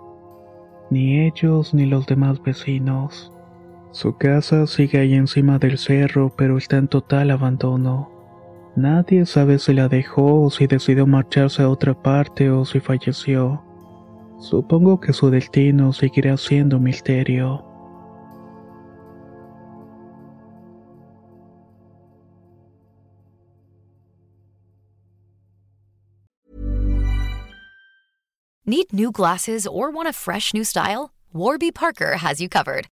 ni 0.90 1.20
ellos 1.20 1.74
ni 1.74 1.86
los 1.86 2.06
demás 2.06 2.42
vecinos. 2.42 3.32
Su 3.90 4.16
casa 4.16 4.66
sigue 4.66 5.00
ahí 5.00 5.14
encima 5.14 5.58
del 5.58 5.76
cerro, 5.76 6.32
pero 6.36 6.56
está 6.56 6.78
en 6.78 6.88
total 6.88 7.30
abandono. 7.30 8.10
Nadie 8.74 9.26
sabe 9.26 9.58
si 9.58 9.74
la 9.74 9.88
dejó 9.88 10.44
o 10.44 10.50
si 10.50 10.66
decidió 10.66 11.06
marcharse 11.06 11.62
a 11.62 11.68
otra 11.68 11.94
parte 11.94 12.50
o 12.50 12.64
si 12.64 12.80
falleció. 12.80 13.62
Supongo 14.38 14.98
que 14.98 15.12
su 15.12 15.30
destino 15.30 15.92
seguirá 15.92 16.36
siendo 16.36 16.78
un 16.78 16.84
misterio. 16.84 17.64
Need 28.64 28.92
new 28.92 29.10
glasses 29.12 29.66
or 29.66 29.90
want 29.90 30.08
a 30.08 30.12
fresh 30.12 30.54
new 30.54 30.64
style? 30.64 31.10
Warby 31.34 31.72
Parker 31.72 32.16
has 32.16 32.40
you 32.40 32.48
covered. 32.48 32.91